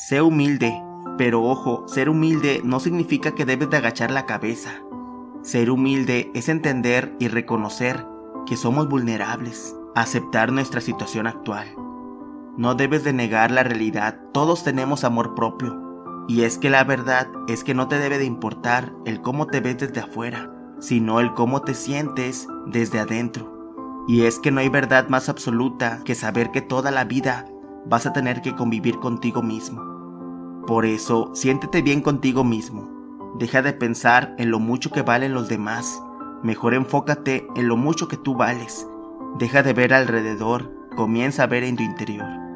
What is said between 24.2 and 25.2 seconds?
es que no hay verdad